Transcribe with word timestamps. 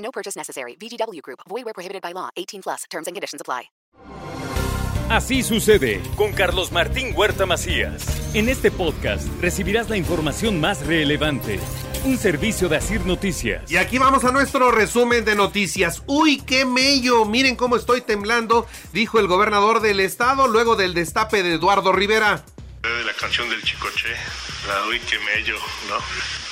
No 0.00 0.10
purchase 0.10 0.36
necessary. 0.36 0.76
VGW 0.76 1.22
Group. 1.22 1.40
Void 1.48 1.64
where 1.64 1.74
prohibited 1.74 2.02
by 2.02 2.12
law. 2.12 2.28
18 2.36 2.62
plus. 2.62 2.84
Terms 2.90 3.06
and 3.06 3.14
conditions 3.14 3.40
apply. 3.40 3.70
Así 5.10 5.42
sucede 5.42 6.00
con 6.16 6.32
Carlos 6.32 6.70
Martín 6.70 7.12
Huerta 7.16 7.44
Macías. 7.44 8.06
En 8.32 8.48
este 8.48 8.70
podcast 8.70 9.26
recibirás 9.40 9.90
la 9.90 9.96
información 9.96 10.60
más 10.60 10.86
relevante. 10.86 11.58
Un 12.04 12.16
servicio 12.16 12.68
de 12.68 12.76
Asir 12.76 13.04
Noticias. 13.04 13.68
Y 13.68 13.76
aquí 13.76 13.98
vamos 13.98 14.24
a 14.24 14.30
nuestro 14.30 14.70
resumen 14.70 15.24
de 15.24 15.34
noticias. 15.34 16.04
Uy, 16.06 16.40
qué 16.40 16.64
mello. 16.64 17.24
Miren 17.24 17.56
cómo 17.56 17.74
estoy 17.74 18.02
temblando, 18.02 18.68
dijo 18.92 19.18
el 19.18 19.26
gobernador 19.26 19.80
del 19.80 19.98
estado 19.98 20.46
luego 20.46 20.76
del 20.76 20.94
destape 20.94 21.42
de 21.42 21.54
Eduardo 21.54 21.92
Rivera 21.92 22.44
de 22.82 23.04
la 23.04 23.12
canción 23.12 23.48
del 23.50 23.62
Chicoche, 23.62 24.08
la 24.66 24.86
uy 24.86 24.98
que 25.00 25.18
mello, 25.18 25.56
¿no? 25.88 25.96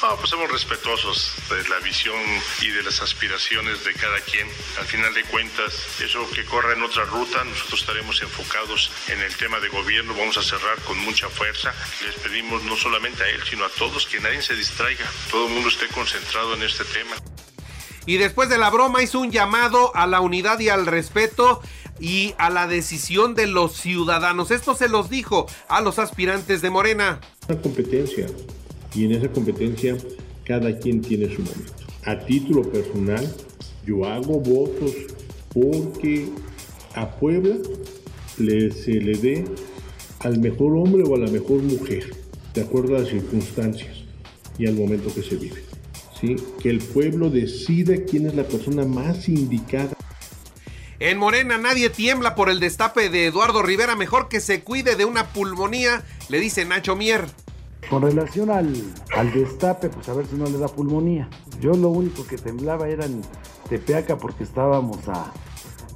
No, 0.01 0.15
pues 0.17 0.31
somos 0.31 0.49
respetuosos 0.49 1.33
de 1.51 1.69
la 1.69 1.81
visión 1.81 2.15
y 2.63 2.69
de 2.69 2.85
las 2.85 3.03
aspiraciones 3.03 3.85
de 3.85 3.93
cada 3.95 4.21
quien. 4.21 4.47
Al 4.79 4.87
final 4.87 5.13
de 5.13 5.25
cuentas, 5.25 5.75
eso 6.01 6.21
que 6.31 6.45
corra 6.45 6.73
en 6.73 6.85
otra 6.85 7.05
ruta, 7.05 7.43
nosotros 7.43 7.81
estaremos 7.81 8.23
enfocados 8.23 8.93
en 9.09 9.21
el 9.21 9.35
tema 9.37 9.59
de 9.59 9.69
gobierno, 9.69 10.15
vamos 10.17 10.39
a 10.39 10.43
cerrar 10.43 10.79
con 10.83 10.97
mucha 10.99 11.29
fuerza. 11.29 11.75
Les 12.07 12.15
pedimos 12.15 12.63
no 12.63 12.77
solamente 12.77 13.25
a 13.25 13.29
él, 13.29 13.41
sino 13.51 13.65
a 13.65 13.71
todos 13.71 14.07
que 14.07 14.21
nadie 14.21 14.41
se 14.41 14.55
distraiga, 14.55 15.05
todo 15.33 15.49
el 15.49 15.55
mundo 15.55 15.69
esté 15.69 15.89
concentrado 15.89 16.55
en 16.55 16.63
este 16.63 16.85
tema. 16.85 17.17
Y 18.07 18.19
después 18.19 18.49
de 18.49 18.57
la 18.57 18.71
broma 18.71 19.03
hizo 19.03 19.19
un 19.19 19.33
llamado 19.33 19.95
a 19.97 20.07
la 20.07 20.21
unidad 20.21 20.61
y 20.61 20.69
al 20.69 20.87
respeto 20.87 21.61
y 21.99 22.37
a 22.39 22.51
la 22.51 22.69
decisión 22.69 23.35
de 23.35 23.49
los 23.49 23.73
ciudadanos. 23.73 24.53
Esto 24.53 24.77
se 24.77 24.89
los 24.89 25.11
dijo 25.11 25.47
a 25.69 25.81
los 25.81 25.99
aspirantes 25.99 26.63
de 26.63 26.71
Morena. 26.71 27.21
Una 27.49 27.61
competencia 27.61 28.27
y 28.95 29.05
en 29.05 29.13
esa 29.13 29.29
competencia 29.29 29.97
cada 30.45 30.79
quien 30.79 31.01
tiene 31.01 31.27
su 31.27 31.43
momento. 31.43 31.73
A 32.05 32.19
título 32.19 32.63
personal, 32.63 33.27
yo 33.87 34.05
hago 34.05 34.41
votos 34.41 34.93
porque 35.53 36.29
a 36.95 37.11
Puebla 37.17 37.57
le, 38.39 38.71
se 38.71 38.93
le 38.93 39.19
dé 39.19 39.45
al 40.21 40.39
mejor 40.41 40.77
hombre 40.77 41.05
o 41.07 41.15
a 41.15 41.19
la 41.19 41.31
mejor 41.31 41.63
mujer, 41.63 42.15
de 42.55 42.63
acuerdo 42.63 42.97
a 42.97 43.01
las 43.01 43.09
circunstancias 43.09 44.05
y 44.59 44.67
al 44.67 44.75
momento 44.75 45.15
que 45.15 45.23
se 45.23 45.37
vive. 45.37 45.63
¿sí? 46.21 46.37
Que 46.61 46.71
el 46.71 46.79
pueblo 46.79 47.31
decida 47.31 47.95
quién 48.05 48.27
es 48.27 48.35
la 48.35 48.45
persona 48.45 48.85
más 48.85 49.29
indicada 49.29 49.99
en 51.01 51.17
Morena 51.17 51.59
nadie 51.59 51.91
tiembla 51.91 52.35
por 52.35 52.51
el 52.51 52.59
destape 52.59 53.09
de 53.09 53.27
Eduardo 53.27 53.63
Rivera, 53.63 53.95
mejor 53.95 54.29
que 54.29 54.41
se 54.41 54.65
cuide 54.65 54.97
de 54.97 55.05
una 55.05 55.29
pulmonía, 55.29 56.03
le 56.29 56.41
dice 56.41 56.65
Nacho 56.65 56.97
Mier. 56.97 57.25
Con 57.91 58.03
relación 58.03 58.51
al, 58.51 58.71
al 59.17 59.33
destape, 59.33 59.89
pues 59.89 60.09
a 60.11 60.15
ver 60.15 60.27
si 60.27 60.37
no 60.37 60.45
le 60.45 60.59
da 60.59 60.69
pulmonía. 60.69 61.29
Yo 61.59 61.73
lo 61.73 61.89
único 61.89 62.27
que 62.27 62.37
temblaba 62.37 62.87
era 62.89 63.07
en 63.07 63.23
Tepeaca 63.69 64.19
porque 64.19 64.45
estábamos 64.45 65.09
a 65.09 65.33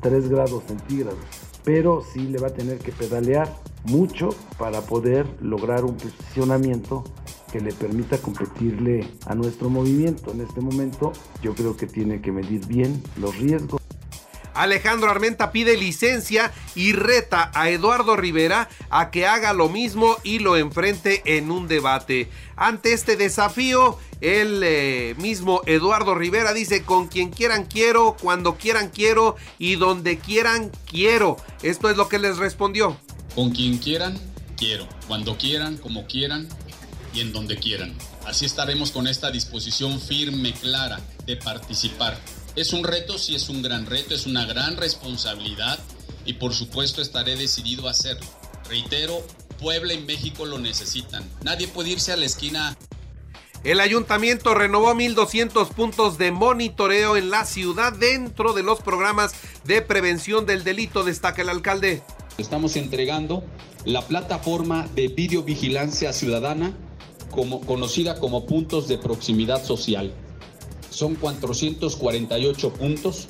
3 0.00 0.28
grados 0.30 0.64
centígrados. 0.66 1.18
Pero 1.64 2.02
sí 2.02 2.20
le 2.28 2.38
va 2.38 2.48
a 2.48 2.54
tener 2.54 2.78
que 2.78 2.92
pedalear 2.92 3.54
mucho 3.84 4.30
para 4.58 4.80
poder 4.80 5.26
lograr 5.42 5.84
un 5.84 5.96
posicionamiento 5.96 7.04
que 7.52 7.60
le 7.60 7.72
permita 7.72 8.16
competirle 8.16 9.06
a 9.26 9.34
nuestro 9.34 9.68
movimiento. 9.68 10.32
En 10.32 10.40
este 10.40 10.62
momento 10.62 11.12
yo 11.42 11.54
creo 11.54 11.76
que 11.76 11.86
tiene 11.86 12.22
que 12.22 12.32
medir 12.32 12.66
bien 12.66 13.02
los 13.20 13.38
riesgos. 13.38 13.81
Alejandro 14.54 15.10
Armenta 15.10 15.52
pide 15.52 15.76
licencia 15.76 16.52
y 16.74 16.92
reta 16.92 17.50
a 17.54 17.70
Eduardo 17.70 18.16
Rivera 18.16 18.68
a 18.90 19.10
que 19.10 19.26
haga 19.26 19.52
lo 19.52 19.68
mismo 19.68 20.16
y 20.22 20.38
lo 20.38 20.56
enfrente 20.56 21.22
en 21.24 21.50
un 21.50 21.68
debate. 21.68 22.28
Ante 22.56 22.92
este 22.92 23.16
desafío, 23.16 23.98
el 24.20 24.62
eh, 24.64 25.14
mismo 25.18 25.62
Eduardo 25.66 26.14
Rivera 26.14 26.52
dice, 26.52 26.84
con 26.84 27.08
quien 27.08 27.30
quieran 27.30 27.66
quiero, 27.66 28.16
cuando 28.20 28.56
quieran 28.56 28.90
quiero 28.90 29.36
y 29.58 29.76
donde 29.76 30.18
quieran 30.18 30.70
quiero. 30.86 31.36
Esto 31.62 31.90
es 31.90 31.96
lo 31.96 32.08
que 32.08 32.18
les 32.18 32.38
respondió. 32.38 32.96
Con 33.34 33.50
quien 33.50 33.78
quieran, 33.78 34.18
quiero. 34.56 34.86
Cuando 35.08 35.36
quieran, 35.36 35.76
como 35.76 36.06
quieran 36.06 36.48
y 37.14 37.20
en 37.20 37.32
donde 37.32 37.56
quieran. 37.56 37.94
Así 38.26 38.44
estaremos 38.44 38.92
con 38.92 39.06
esta 39.08 39.30
disposición 39.30 40.00
firme, 40.00 40.52
clara, 40.52 41.00
de 41.26 41.36
participar 41.36 42.18
es 42.56 42.72
un 42.72 42.84
reto, 42.84 43.18
sí 43.18 43.34
es 43.34 43.48
un 43.48 43.62
gran 43.62 43.86
reto, 43.86 44.14
es 44.14 44.26
una 44.26 44.44
gran 44.44 44.76
responsabilidad 44.76 45.78
y 46.24 46.34
por 46.34 46.54
supuesto 46.54 47.00
estaré 47.00 47.36
decidido 47.36 47.88
a 47.88 47.92
hacerlo. 47.92 48.26
Reitero, 48.68 49.22
Puebla 49.60 49.94
y 49.94 50.02
México 50.02 50.44
lo 50.44 50.58
necesitan. 50.58 51.24
Nadie 51.42 51.68
puede 51.68 51.90
irse 51.90 52.12
a 52.12 52.16
la 52.16 52.26
esquina. 52.26 52.76
El 53.64 53.80
ayuntamiento 53.80 54.54
renovó 54.54 54.92
1.200 54.92 55.68
puntos 55.68 56.18
de 56.18 56.32
monitoreo 56.32 57.16
en 57.16 57.30
la 57.30 57.44
ciudad 57.44 57.92
dentro 57.92 58.54
de 58.54 58.64
los 58.64 58.80
programas 58.80 59.34
de 59.64 59.82
prevención 59.82 60.46
del 60.46 60.64
delito, 60.64 61.04
destaca 61.04 61.42
el 61.42 61.48
alcalde. 61.48 62.02
Estamos 62.38 62.74
entregando 62.76 63.44
la 63.84 64.02
plataforma 64.02 64.88
de 64.94 65.08
videovigilancia 65.08 66.12
ciudadana, 66.12 66.72
como, 67.30 67.60
conocida 67.60 68.18
como 68.18 68.46
puntos 68.46 68.88
de 68.88 68.98
proximidad 68.98 69.64
social. 69.64 70.12
Son 70.92 71.14
448 71.14 72.72
puntos, 72.74 73.28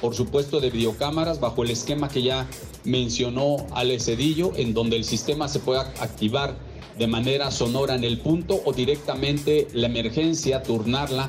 por 0.00 0.14
supuesto, 0.14 0.60
de 0.60 0.70
videocámaras 0.70 1.40
bajo 1.40 1.64
el 1.64 1.70
esquema 1.70 2.08
que 2.08 2.22
ya 2.22 2.46
mencionó 2.84 3.56
Ale 3.72 3.98
Cedillo, 3.98 4.52
en 4.56 4.74
donde 4.74 4.96
el 4.96 5.04
sistema 5.04 5.48
se 5.48 5.58
pueda 5.58 5.92
activar 6.00 6.56
de 6.98 7.06
manera 7.06 7.50
sonora 7.50 7.94
en 7.94 8.04
el 8.04 8.18
punto 8.18 8.60
o 8.64 8.72
directamente 8.72 9.68
la 9.72 9.86
emergencia, 9.86 10.62
turnarla. 10.62 11.28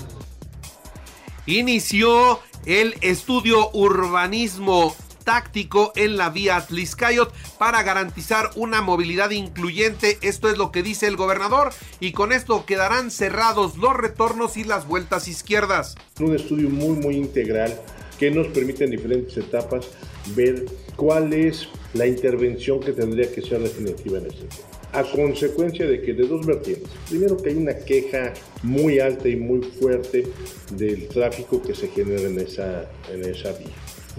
Inició 1.45 2.39
el 2.65 2.95
estudio 3.01 3.71
urbanismo 3.71 4.93
táctico 5.29 5.93
en 5.95 6.17
la 6.17 6.31
vía 6.31 6.57
Atliscayot 6.57 7.31
para 7.59 7.83
garantizar 7.83 8.49
una 8.55 8.81
movilidad 8.81 9.29
incluyente. 9.29 10.17
Esto 10.23 10.49
es 10.49 10.57
lo 10.57 10.71
que 10.71 10.81
dice 10.81 11.05
el 11.05 11.17
gobernador 11.17 11.71
y 11.99 12.13
con 12.13 12.31
esto 12.31 12.65
quedarán 12.65 13.11
cerrados 13.11 13.77
los 13.77 13.95
retornos 13.95 14.57
y 14.57 14.63
las 14.63 14.87
vueltas 14.87 15.27
izquierdas. 15.27 15.93
Un 16.19 16.35
estudio 16.35 16.67
muy 16.71 16.97
muy 16.97 17.15
integral 17.15 17.79
que 18.17 18.31
nos 18.31 18.47
permite 18.47 18.85
en 18.85 18.89
diferentes 18.89 19.37
etapas 19.37 19.89
ver 20.35 20.65
cuál 20.95 21.31
es 21.31 21.69
la 21.93 22.07
intervención 22.07 22.79
que 22.79 22.93
tendría 22.93 23.31
que 23.31 23.43
ser 23.43 23.59
definitiva 23.59 24.17
en 24.17 24.25
este 24.25 24.45
tema. 24.45 24.67
A 24.93 25.03
consecuencia 25.03 25.85
de 25.85 26.01
que 26.01 26.15
de 26.15 26.25
dos 26.25 26.43
vertientes. 26.43 26.89
Primero 27.07 27.37
que 27.37 27.49
hay 27.49 27.55
una 27.55 27.75
queja 27.75 28.33
muy 28.63 28.99
alta 28.99 29.29
y 29.29 29.35
muy 29.35 29.61
fuerte 29.61 30.25
del 30.71 31.07
tráfico 31.09 31.61
que 31.61 31.75
se 31.75 31.87
genera 31.89 32.23
en 32.23 32.39
esa, 32.39 32.89
en 33.13 33.23
esa 33.25 33.51
vía. 33.51 33.69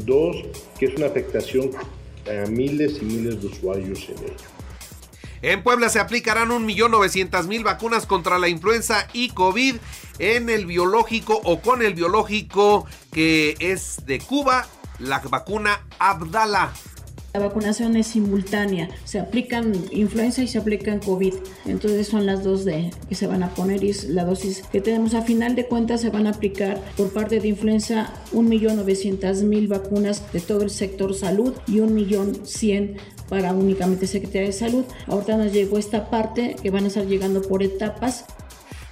Dos, 0.05 0.37
que 0.79 0.87
es 0.87 0.95
una 0.97 1.07
afectación 1.07 1.71
a 2.27 2.49
miles 2.49 2.99
y 3.01 3.05
miles 3.05 3.41
de 3.41 3.47
usuarios 3.49 4.09
en 4.09 4.19
ello. 4.25 4.61
En 5.43 5.63
Puebla 5.63 5.89
se 5.89 6.01
aplicarán 6.01 6.51
1.900.000 6.51 7.65
vacunas 7.65 8.07
contra 8.07 8.39
la 8.39 8.49
influenza 8.49 9.09
y 9.15 9.31
COVID 9.31 9.77
en 10.19 10.51
el 10.51 10.67
biológico 10.67 11.41
o 11.45 11.63
con 11.63 11.81
el 11.83 11.95
biológico 11.95 12.87
que 13.11 13.57
es 13.59 14.05
de 14.05 14.19
Cuba, 14.19 14.67
la 14.99 15.21
vacuna 15.21 15.87
Abdala. 15.99 16.73
La 17.33 17.39
vacunación 17.39 17.95
es 17.97 18.09
simultánea, 18.09 18.89
se 19.05 19.21
aplican 19.21 19.73
influenza 19.93 20.43
y 20.43 20.49
se 20.49 20.59
aplican 20.59 20.99
COVID. 20.99 21.35
Entonces 21.67 22.09
son 22.09 22.27
las 22.27 22.43
dos 22.43 22.65
de 22.65 22.91
que 23.09 23.15
se 23.15 23.29
van 23.29 23.45
a 23.45 23.55
poner 23.55 23.85
y 23.85 23.93
la 24.09 24.25
dosis 24.25 24.63
que 24.73 24.81
tenemos. 24.81 25.15
A 25.15 25.23
final 25.23 25.55
de 25.55 25.67
cuentas 25.67 26.01
se 26.01 26.11
van 26.11 26.27
a 26.27 26.31
aplicar 26.31 26.83
por 26.97 27.13
parte 27.13 27.39
de 27.39 27.47
influenza 27.47 28.13
1.900.000 28.33 29.69
vacunas 29.69 30.33
de 30.33 30.41
todo 30.41 30.63
el 30.63 30.71
sector 30.71 31.15
salud 31.15 31.55
y 31.69 31.77
1.100.000 31.77 32.97
para 33.29 33.53
únicamente 33.53 34.09
Secretaría 34.09 34.49
de 34.49 34.53
Salud. 34.53 34.85
Ahorita 35.07 35.37
nos 35.37 35.53
llegó 35.53 35.79
esta 35.79 36.11
parte 36.11 36.57
que 36.61 36.71
van 36.71 36.85
a 36.85 36.89
estar 36.89 37.07
llegando 37.07 37.43
por 37.43 37.63
etapas. 37.63 38.25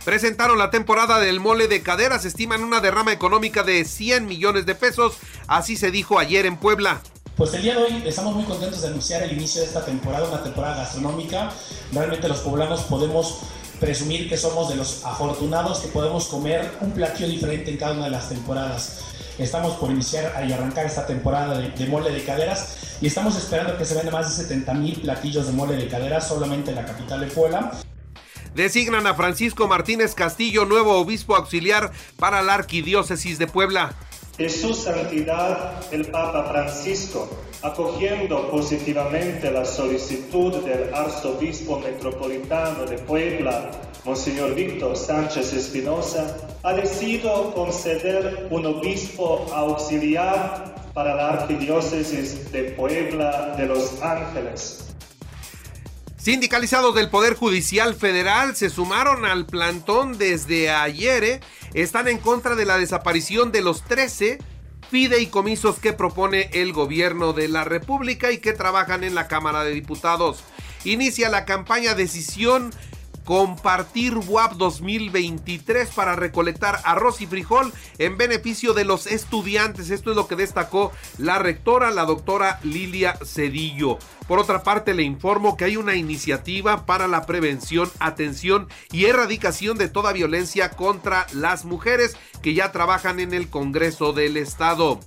Presentaron 0.04 0.58
la 0.58 0.70
temporada 0.70 1.18
del 1.18 1.40
mole 1.40 1.66
de 1.66 1.82
caderas, 1.82 2.24
estiman 2.24 2.62
una 2.62 2.80
derrama 2.80 3.12
económica 3.12 3.64
de 3.64 3.84
100 3.84 4.26
millones 4.26 4.64
de 4.64 4.76
pesos, 4.76 5.18
así 5.48 5.76
se 5.76 5.90
dijo 5.90 6.18
ayer 6.18 6.46
en 6.46 6.56
Puebla. 6.56 7.02
Pues 7.38 7.54
el 7.54 7.62
día 7.62 7.76
de 7.76 7.84
hoy 7.84 8.02
estamos 8.04 8.34
muy 8.34 8.42
contentos 8.42 8.82
de 8.82 8.88
anunciar 8.88 9.22
el 9.22 9.30
inicio 9.30 9.60
de 9.60 9.68
esta 9.68 9.84
temporada, 9.84 10.28
una 10.28 10.42
temporada 10.42 10.78
gastronómica. 10.78 11.52
Realmente 11.92 12.26
los 12.26 12.40
poblanos 12.40 12.80
podemos 12.80 13.38
presumir 13.78 14.28
que 14.28 14.36
somos 14.36 14.68
de 14.68 14.74
los 14.74 15.04
afortunados 15.04 15.78
que 15.78 15.86
podemos 15.86 16.26
comer 16.26 16.68
un 16.80 16.90
platillo 16.90 17.28
diferente 17.28 17.70
en 17.70 17.76
cada 17.76 17.92
una 17.92 18.06
de 18.06 18.10
las 18.10 18.28
temporadas. 18.28 19.04
Estamos 19.38 19.76
por 19.76 19.88
iniciar 19.88 20.44
y 20.48 20.52
arrancar 20.52 20.84
esta 20.86 21.06
temporada 21.06 21.56
de, 21.56 21.86
mole 21.86 22.10
de 22.10 22.24
caderas 22.24 22.98
y 23.00 23.06
estamos 23.06 23.36
esperando 23.36 23.78
que 23.78 23.84
se 23.84 23.94
vendan 23.94 24.14
más 24.14 24.36
de 24.36 24.42
70 24.42 24.74
mil 24.74 25.00
platillos 25.00 25.46
de 25.46 25.52
mole 25.52 25.76
de 25.76 25.86
caderas 25.86 26.26
solamente 26.26 26.70
en 26.70 26.76
la 26.76 26.86
capital 26.86 27.20
de 27.20 27.28
Puebla. 27.28 27.70
Designan 28.56 29.06
a 29.06 29.14
Francisco 29.14 29.68
Martínez 29.68 30.16
Castillo 30.16 30.64
nuevo 30.64 30.98
obispo 30.98 31.36
auxiliar 31.36 31.92
para 32.18 32.42
la 32.42 32.54
arquidiócesis 32.54 33.38
de 33.38 33.46
Puebla. 33.46 33.94
De 34.38 34.48
su 34.48 34.72
santidad 34.72 35.82
el 35.90 36.06
Papa 36.12 36.44
Francisco, 36.44 37.28
acogiendo 37.60 38.48
positivamente 38.52 39.50
la 39.50 39.64
solicitud 39.64 40.54
del 40.62 40.94
arzobispo 40.94 41.80
metropolitano 41.80 42.86
de 42.86 42.98
Puebla, 42.98 43.68
Monseñor 44.04 44.54
Víctor 44.54 44.96
Sánchez 44.96 45.52
Espinosa, 45.54 46.36
ha 46.62 46.72
decidido 46.72 47.52
conceder 47.52 48.46
un 48.52 48.64
obispo 48.64 49.44
auxiliar 49.52 50.72
para 50.94 51.16
la 51.16 51.30
arquidiócesis 51.30 52.52
de 52.52 52.62
Puebla 52.76 53.56
de 53.56 53.66
Los 53.66 54.00
Ángeles. 54.00 54.87
Sindicalizados 56.28 56.94
del 56.94 57.08
Poder 57.08 57.36
Judicial 57.36 57.94
Federal 57.94 58.54
se 58.54 58.68
sumaron 58.68 59.24
al 59.24 59.46
plantón 59.46 60.18
desde 60.18 60.68
ayer. 60.68 61.24
¿eh? 61.24 61.40
Están 61.72 62.06
en 62.06 62.18
contra 62.18 62.54
de 62.54 62.66
la 62.66 62.76
desaparición 62.76 63.50
de 63.50 63.62
los 63.62 63.82
13 63.84 64.36
fideicomisos 64.90 65.78
que 65.78 65.94
propone 65.94 66.50
el 66.52 66.74
gobierno 66.74 67.32
de 67.32 67.48
la 67.48 67.64
República 67.64 68.30
y 68.30 68.40
que 68.40 68.52
trabajan 68.52 69.04
en 69.04 69.14
la 69.14 69.26
Cámara 69.26 69.64
de 69.64 69.70
Diputados. 69.70 70.44
Inicia 70.84 71.30
la 71.30 71.46
campaña 71.46 71.94
Decisión 71.94 72.72
compartir 73.28 74.14
WAP 74.16 74.54
2023 74.54 75.90
para 75.90 76.16
recolectar 76.16 76.80
arroz 76.84 77.20
y 77.20 77.26
frijol 77.26 77.74
en 77.98 78.16
beneficio 78.16 78.72
de 78.72 78.86
los 78.86 79.06
estudiantes. 79.06 79.90
Esto 79.90 80.12
es 80.12 80.16
lo 80.16 80.26
que 80.26 80.34
destacó 80.34 80.92
la 81.18 81.38
rectora, 81.38 81.90
la 81.90 82.06
doctora 82.06 82.58
Lilia 82.62 83.18
Cedillo. 83.22 83.98
Por 84.26 84.38
otra 84.38 84.62
parte, 84.62 84.94
le 84.94 85.02
informo 85.02 85.58
que 85.58 85.66
hay 85.66 85.76
una 85.76 85.94
iniciativa 85.94 86.86
para 86.86 87.06
la 87.06 87.26
prevención, 87.26 87.90
atención 87.98 88.66
y 88.92 89.04
erradicación 89.04 89.76
de 89.76 89.90
toda 89.90 90.14
violencia 90.14 90.70
contra 90.70 91.26
las 91.34 91.66
mujeres 91.66 92.16
que 92.40 92.54
ya 92.54 92.72
trabajan 92.72 93.20
en 93.20 93.34
el 93.34 93.50
Congreso 93.50 94.14
del 94.14 94.38
Estado. 94.38 95.00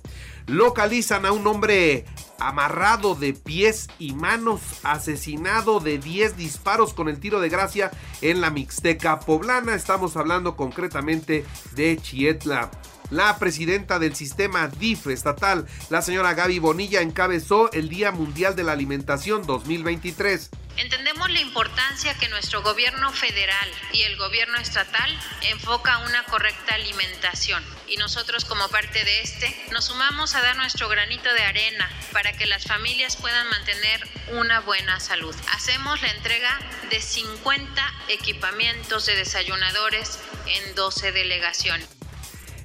Localizan 0.46 1.26
a 1.26 1.32
un 1.32 1.46
hombre 1.46 2.04
amarrado 2.38 3.14
de 3.14 3.32
pies 3.32 3.88
y 3.98 4.14
manos, 4.14 4.60
asesinado 4.82 5.80
de 5.80 5.98
10 5.98 6.36
disparos 6.36 6.92
con 6.92 7.08
el 7.08 7.20
tiro 7.20 7.40
de 7.40 7.48
gracia 7.48 7.90
en 8.20 8.40
la 8.40 8.50
Mixteca 8.50 9.20
poblana. 9.20 9.74
Estamos 9.74 10.16
hablando 10.16 10.56
concretamente 10.56 11.44
de 11.74 11.96
Chietla. 11.96 12.70
La 13.10 13.38
presidenta 13.38 13.98
del 13.98 14.14
sistema 14.14 14.68
DIF 14.68 15.08
estatal, 15.08 15.66
la 15.90 16.00
señora 16.00 16.32
Gaby 16.32 16.58
Bonilla, 16.58 17.02
encabezó 17.02 17.70
el 17.72 17.90
Día 17.90 18.10
Mundial 18.10 18.56
de 18.56 18.64
la 18.64 18.72
Alimentación 18.72 19.42
2023. 19.46 20.50
Entendemos 20.76 21.30
la 21.30 21.40
importancia 21.40 22.14
que 22.14 22.28
nuestro 22.28 22.62
gobierno 22.62 23.12
federal 23.12 23.70
y 23.92 24.02
el 24.02 24.16
gobierno 24.16 24.56
estatal 24.58 25.10
enfoca 25.42 25.98
una 25.98 26.24
correcta 26.24 26.74
alimentación 26.74 27.62
y 27.88 27.96
nosotros 27.98 28.44
como 28.46 28.68
parte 28.68 29.04
de 29.04 29.20
este 29.20 29.54
nos 29.70 29.86
sumamos 29.86 30.34
a 30.34 30.40
dar 30.40 30.56
nuestro 30.56 30.88
granito 30.88 31.32
de 31.34 31.42
arena 31.42 31.90
para 32.12 32.32
que 32.32 32.46
las 32.46 32.64
familias 32.64 33.16
puedan 33.16 33.48
mantener 33.50 34.08
una 34.28 34.60
buena 34.60 34.98
salud. 34.98 35.34
Hacemos 35.52 36.00
la 36.00 36.08
entrega 36.08 36.58
de 36.90 37.00
50 37.00 37.94
equipamientos 38.08 39.06
de 39.06 39.16
desayunadores 39.16 40.18
en 40.46 40.74
12 40.74 41.12
delegaciones. 41.12 42.01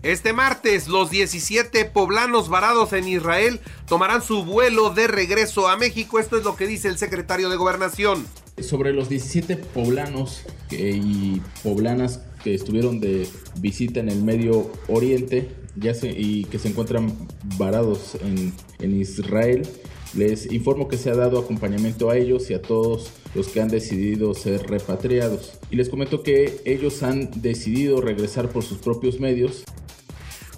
Este 0.08 0.32
martes, 0.32 0.88
los 0.88 1.12
17 1.12 1.84
poblanos 1.84 2.48
varados 2.48 2.94
en 2.94 3.10
Israel 3.10 3.60
tomarán 3.90 4.22
su 4.22 4.46
vuelo 4.46 4.90
de 4.92 5.06
regreso 5.06 5.68
a 5.68 5.76
México. 5.76 6.18
Esto 6.18 6.38
es 6.38 6.46
lo 6.46 6.56
que 6.56 6.66
dice 6.66 6.88
el 6.88 6.98
secretario 6.98 7.50
de 7.50 7.58
Gobernación. 7.58 8.26
Sobre 8.62 8.94
los 8.94 9.10
17 9.10 9.58
poblanos 9.58 10.44
y 10.72 11.42
poblanas 11.62 12.22
que 12.42 12.56
estuvieron 12.56 13.02
de 13.02 13.28
visita 13.60 14.00
en 14.00 14.08
el 14.08 14.24
Medio 14.24 14.72
Oriente 14.88 15.50
ya 15.76 15.92
y 16.02 16.46
que 16.46 16.58
se 16.58 16.70
encuentran 16.70 17.14
varados 17.58 18.16
en, 18.22 18.54
en 18.80 19.02
Israel, 19.02 19.68
les 20.14 20.50
informo 20.54 20.88
que 20.88 20.96
se 20.96 21.10
ha 21.10 21.16
dado 21.16 21.38
acompañamiento 21.38 22.10
a 22.10 22.16
ellos 22.16 22.50
y 22.50 22.54
a 22.54 22.62
todos 22.62 23.12
los 23.36 23.50
que 23.50 23.60
han 23.60 23.68
decidido 23.68 24.34
ser 24.36 24.68
repatriados. 24.68 25.60
Y 25.70 25.76
les 25.76 25.90
comento 25.90 26.24
que 26.24 26.62
ellos 26.64 27.04
han 27.04 27.30
decidido 27.42 28.00
regresar 28.00 28.48
por 28.48 28.64
sus 28.64 28.78
propios 28.78 29.20
medios 29.20 29.66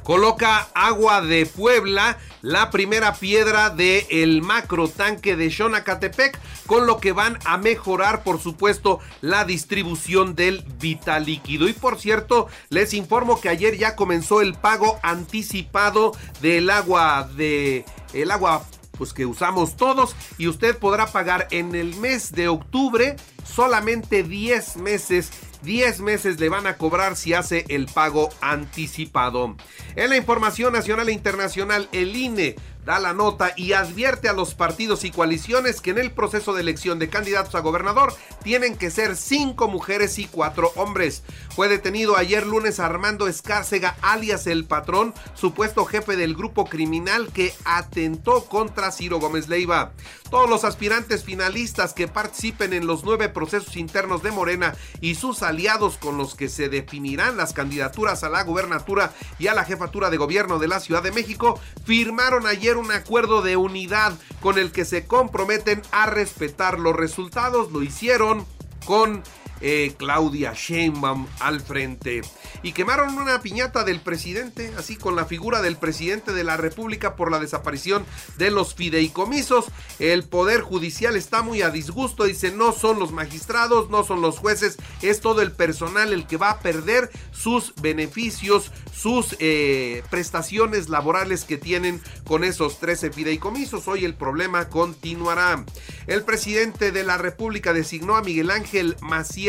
coloca 0.09 0.67
Agua 0.73 1.21
de 1.21 1.45
Puebla 1.45 2.17
la 2.41 2.71
primera 2.71 3.13
piedra 3.13 3.69
del 3.69 4.07
el 4.09 4.41
macro 4.41 4.88
tanque 4.88 5.35
de 5.35 5.51
Xonacatepec, 5.51 6.35
con 6.65 6.88
lo 6.88 6.97
que 6.97 7.11
van 7.11 7.38
a 7.45 7.59
mejorar, 7.59 8.23
por 8.23 8.39
supuesto, 8.39 9.00
la 9.21 9.45
distribución 9.45 10.33
del 10.33 10.63
vital 10.79 11.25
líquido. 11.25 11.69
Y 11.69 11.73
por 11.73 12.00
cierto, 12.00 12.47
les 12.69 12.95
informo 12.95 13.39
que 13.39 13.50
ayer 13.50 13.77
ya 13.77 13.95
comenzó 13.95 14.41
el 14.41 14.56
pago 14.56 14.97
anticipado 15.03 16.13
del 16.41 16.71
agua 16.71 17.29
de 17.35 17.85
el 18.12 18.31
agua 18.31 18.65
pues 18.97 19.13
que 19.13 19.27
usamos 19.27 19.77
todos 19.77 20.15
y 20.39 20.47
usted 20.47 20.75
podrá 20.77 21.05
pagar 21.05 21.47
en 21.51 21.75
el 21.75 21.95
mes 21.97 22.31
de 22.31 22.47
octubre 22.47 23.15
solamente 23.45 24.23
10 24.23 24.77
meses 24.77 25.31
10 25.63 26.01
meses 26.01 26.39
le 26.39 26.50
van 26.50 26.67
a 26.67 26.77
cobrar 26.77 27.15
si 27.15 27.33
hace 27.33 27.65
el 27.69 27.88
pago 27.88 28.29
anticipado. 28.41 29.56
En 29.95 30.09
la 30.09 30.17
información 30.17 30.73
nacional 30.73 31.09
e 31.09 31.13
internacional, 31.13 31.89
el 31.91 32.15
INE 32.15 32.56
da 32.89 32.97
la 32.97 33.13
nota 33.13 33.53
y 33.56 33.74
advierte 33.74 34.30
a 34.30 34.33
los 34.33 34.56
partidos 34.56 35.03
y 35.03 35.12
coaliciones 35.12 35.80
que 35.80 35.91
en 35.91 36.00
el 36.00 36.09
proceso 36.09 36.56
de 36.56 36.62
elección 36.62 36.97
de 36.97 37.07
candidatos 37.07 37.53
a 37.53 37.59
gobernador 37.59 38.15
tienen 38.41 38.75
que 38.75 38.89
ser 38.89 39.15
cinco 39.15 39.68
mujeres 39.68 40.18
y 40.18 40.25
cuatro 40.25 40.71
hombres. 40.75 41.21
Fue 41.56 41.68
detenido 41.68 42.18
ayer 42.18 42.47
lunes 42.47 42.80
Armando 42.80 43.27
Escárcega, 43.27 43.95
alias 44.01 44.47
el 44.47 44.65
patrón, 44.65 45.13
supuesto 45.36 45.86
jefe 45.86 46.15
del 46.15 46.33
grupo 46.33 46.65
criminal 46.65 47.31
que 47.31 47.53
atentó 47.63 48.45
contra 48.45 48.91
Ciro 48.91 49.19
Gómez 49.19 49.50
Leiva. 49.50 49.91
Todos 50.31 50.50
los 50.50 50.63
aspirantes 50.63 51.24
finalistas 51.24 51.94
que 51.94 52.07
participen 52.07 52.74
en 52.74 52.88
los 52.88 53.03
nueve 53.03 53.30
procesos 53.30 53.77
internos 53.77 54.24
de 54.24 54.31
Morena 54.31 54.75
y 55.00 55.13
sus 55.13 55.44
aliados 55.44 55.97
con 55.97 56.18
los 56.18 56.33
que 56.33 56.50
se 56.50 56.69
definirán 56.69 57.38
las 57.38 57.53
candidaturas 57.53 58.24
a 58.24 58.30
la 58.30 58.44
gubernatura 58.44 59.13
y 59.38 59.45
a 59.45 59.53
la 59.53 59.65
jefatura 59.65 60.09
de 60.09 60.18
gobierno 60.18 60.57
de 60.57 60.68
la 60.68 60.80
Ciudad 60.80 61.03
de 61.03 61.12
México 61.12 61.59
firmaron 61.86 62.47
ayer 62.47 62.78
un 62.79 62.91
acuerdo 62.91 63.41
de 63.41 63.57
unidad 63.57 64.13
con 64.41 64.57
el 64.57 64.71
que 64.71 64.86
se 64.86 65.05
comprometen 65.05 65.81
a 65.91 66.05
respetar 66.05 66.79
los 66.79 66.95
resultados. 66.95 67.71
Lo 67.71 67.83
hicieron 67.83 68.45
con 68.86 69.24
eh, 69.62 69.94
Claudia 69.98 70.54
Sheinbaum 70.54 71.28
al 71.39 71.62
frente. 71.62 72.22
Y 72.63 72.74
quemaron 72.74 73.18
una 73.18 73.42
piñata 73.42 73.84
del 73.84 74.01
presidente, 74.01 74.74
así 74.78 74.96
con 74.96 75.16
la 75.16 75.25
figura 75.25 75.62
del 75.62 75.78
presidente 75.78 76.34
de 76.34 76.44
la 76.44 76.58
República 76.58 77.16
por 77.16 77.32
la 77.32 77.39
desaparición 77.39 78.06
de 78.38 78.51
los 78.51 78.75
fideicomisos. 78.75 79.66
El 80.00 80.24
Poder 80.24 80.62
Judicial 80.62 81.16
está 81.16 81.42
muy 81.42 81.62
a 81.62 81.70
disgusto, 81.70 82.25
dice, 82.25 82.51
no 82.51 82.72
son 82.72 83.00
los 83.00 83.12
magistrados, 83.12 83.89
no 83.89 84.04
son 84.04 84.22
los 84.22 84.38
jueces, 84.38 84.78
es 85.01 85.22
todo 85.22 85.42
el 85.42 85.51
personal 85.51 86.13
el 86.13 86.28
que 86.28 86.38
va 86.38 86.51
a 86.51 86.60
perder 86.60 87.10
sus 87.32 87.74
beneficios, 87.82 88.72
sus 88.94 89.36
eh, 89.39 90.04
prestaciones 90.10 90.89
laborales 90.89 91.46
que 91.46 91.58
tienen 91.58 92.01
con 92.25 92.44
esos 92.44 92.80
13 92.80 93.12
fideicomisos. 93.12 93.88
Hoy 93.88 94.06
el 94.06 94.16
problema 94.16 94.70
continuará. 94.70 95.66
El 96.08 96.24
presidente 96.24 96.92
de 96.92 97.04
la 97.04 97.18
República 97.18 97.74
designó 97.74 98.16
a 98.16 98.22
Miguel 98.22 98.51
Ángel 98.51 98.96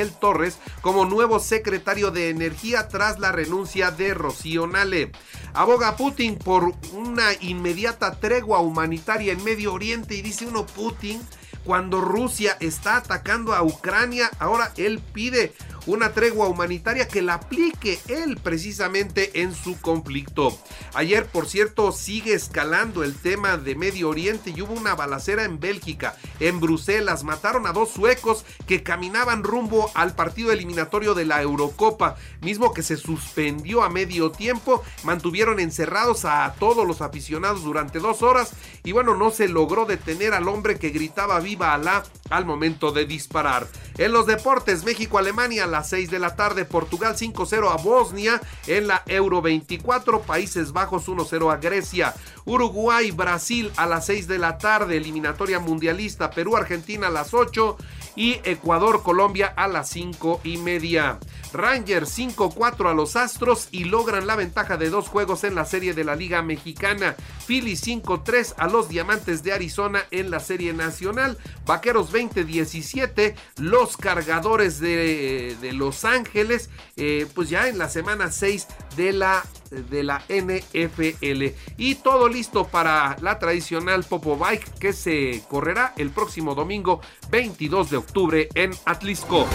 Torres 0.08 0.58
como 0.80 1.04
nuevo 1.04 1.38
secretario 1.38 2.10
de 2.10 2.30
Energía 2.30 2.88
tras 2.88 3.18
la 3.18 3.32
renuncia 3.32 3.90
de 3.90 4.14
Rocío 4.14 4.66
Nale. 4.66 5.12
Aboga 5.52 5.96
Putin 5.96 6.36
por 6.36 6.72
una 6.94 7.32
inmediata 7.40 8.18
tregua 8.18 8.60
humanitaria 8.60 9.32
en 9.32 9.44
Medio 9.44 9.74
Oriente 9.74 10.14
y 10.14 10.22
dice 10.22 10.46
uno 10.46 10.64
Putin 10.64 11.20
cuando 11.64 12.00
Rusia 12.00 12.56
está 12.60 12.96
atacando 12.96 13.54
a 13.54 13.62
Ucrania, 13.62 14.30
ahora 14.38 14.72
él 14.76 14.98
pide 15.12 15.52
una 15.90 16.12
tregua 16.12 16.48
humanitaria 16.48 17.08
que 17.08 17.20
la 17.20 17.34
aplique 17.34 17.98
él 18.06 18.38
precisamente 18.40 19.42
en 19.42 19.54
su 19.54 19.80
conflicto. 19.80 20.56
Ayer, 20.94 21.26
por 21.26 21.48
cierto, 21.48 21.90
sigue 21.90 22.32
escalando 22.32 23.02
el 23.02 23.14
tema 23.14 23.56
de 23.56 23.74
Medio 23.74 24.08
Oriente 24.08 24.52
y 24.54 24.62
hubo 24.62 24.72
una 24.72 24.94
balacera 24.94 25.44
en 25.44 25.58
Bélgica, 25.58 26.16
en 26.38 26.60
Bruselas, 26.60 27.24
mataron 27.24 27.66
a 27.66 27.72
dos 27.72 27.90
suecos 27.90 28.44
que 28.66 28.82
caminaban 28.84 29.42
rumbo 29.42 29.90
al 29.94 30.14
partido 30.14 30.52
eliminatorio 30.52 31.14
de 31.14 31.24
la 31.24 31.42
Eurocopa, 31.42 32.16
mismo 32.40 32.72
que 32.72 32.82
se 32.82 32.96
suspendió 32.96 33.82
a 33.82 33.90
medio 33.90 34.30
tiempo, 34.30 34.84
mantuvieron 35.02 35.58
encerrados 35.58 36.24
a 36.24 36.54
todos 36.58 36.86
los 36.86 37.00
aficionados 37.00 37.64
durante 37.64 37.98
dos 37.98 38.22
horas 38.22 38.52
y 38.84 38.92
bueno, 38.92 39.16
no 39.16 39.30
se 39.30 39.48
logró 39.48 39.86
detener 39.86 40.34
al 40.34 40.48
hombre 40.48 40.78
que 40.78 40.90
gritaba 40.90 41.40
viva 41.40 41.74
Alá 41.74 42.04
al 42.30 42.46
momento 42.46 42.92
de 42.92 43.04
disparar. 43.04 43.66
En 43.98 44.12
los 44.12 44.26
deportes, 44.26 44.84
México-Alemania 44.84 45.64
a 45.64 45.66
las 45.66 45.90
6 45.90 46.10
de 46.10 46.18
la 46.18 46.36
tarde, 46.36 46.64
Portugal 46.64 47.16
5-0 47.16 47.70
a 47.70 47.76
Bosnia 47.82 48.40
en 48.66 48.86
la 48.86 49.02
Euro 49.06 49.42
24, 49.42 50.22
Países 50.22 50.72
Bajos 50.72 51.08
1-0 51.08 51.52
a 51.52 51.56
Grecia, 51.58 52.14
Uruguay-Brasil 52.44 53.70
a 53.76 53.86
las 53.86 54.06
6 54.06 54.28
de 54.28 54.38
la 54.38 54.58
tarde, 54.58 54.96
eliminatoria 54.96 55.58
mundialista, 55.58 56.30
Perú-Argentina 56.30 57.08
a 57.08 57.10
las 57.10 57.34
8 57.34 57.76
y 58.20 58.38
Ecuador-Colombia 58.44 59.46
a 59.56 59.66
las 59.66 59.88
5 59.88 60.42
y 60.44 60.58
media. 60.58 61.18
Rangers 61.54 62.18
5-4 62.18 62.90
a 62.90 62.92
los 62.92 63.16
Astros 63.16 63.68
y 63.70 63.84
logran 63.84 64.26
la 64.26 64.36
ventaja 64.36 64.76
de 64.76 64.90
dos 64.90 65.08
juegos 65.08 65.42
en 65.42 65.54
la 65.54 65.64
serie 65.64 65.94
de 65.94 66.04
la 66.04 66.16
Liga 66.16 66.42
Mexicana. 66.42 67.16
Philly 67.46 67.76
5-3 67.76 68.56
a 68.58 68.68
los 68.68 68.90
Diamantes 68.90 69.42
de 69.42 69.54
Arizona 69.54 70.04
en 70.10 70.30
la 70.30 70.40
serie 70.40 70.74
nacional. 70.74 71.38
Vaqueros 71.64 72.12
20-17, 72.12 73.34
los 73.56 73.96
cargadores 73.96 74.80
de, 74.80 75.56
de 75.58 75.72
Los 75.72 76.04
Ángeles, 76.04 76.68
eh, 76.98 77.26
pues 77.34 77.48
ya 77.48 77.68
en 77.68 77.78
la 77.78 77.88
semana 77.88 78.30
6 78.30 78.66
de 79.00 79.14
la 79.14 79.42
de 79.70 80.02
la 80.02 80.22
NFL. 80.28 81.54
Y 81.78 81.94
todo 81.96 82.28
listo 82.28 82.66
para 82.66 83.16
la 83.22 83.38
tradicional 83.38 84.04
Popo 84.04 84.36
Bike 84.36 84.78
que 84.78 84.92
se 84.92 85.42
correrá 85.48 85.94
el 85.96 86.10
próximo 86.10 86.54
domingo 86.54 87.00
22 87.30 87.90
de 87.90 87.96
octubre 87.96 88.48
en 88.54 88.72
Atlisco. 88.84 89.46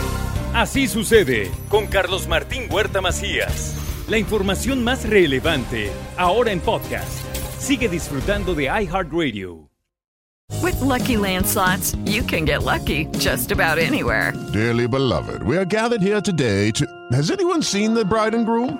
Así 0.54 0.88
sucede 0.88 1.52
con 1.70 1.88
Carlos 1.88 2.28
Martín 2.28 2.68
Huerta 2.72 3.02
Macías. 3.02 3.76
La 4.08 4.18
información 4.18 4.84
más 4.84 5.08
relevante 5.08 5.92
ahora 6.18 6.52
en 6.52 6.62
podcast. 6.62 7.26
Sigue 7.60 7.90
disfrutando 7.90 8.56
de 8.56 8.66
iHeartRadio. 8.66 9.70
With 10.62 10.80
lucky 10.80 11.18
landslots, 11.18 11.96
you 12.06 12.24
can 12.24 12.46
get 12.46 12.64
lucky 12.64 13.08
just 13.18 13.52
about 13.52 13.80
anywhere. 13.80 14.32
Dearly 14.54 14.88
beloved, 14.88 15.44
we 15.44 15.58
are 15.58 15.66
gathered 15.66 16.02
here 16.02 16.22
today 16.22 16.72
to. 16.72 16.86
Has 17.12 17.32
anyone 17.32 17.62
seen 17.64 17.94
the 17.96 18.06
bride 18.06 18.36
and 18.36 18.46
groom? 18.46 18.80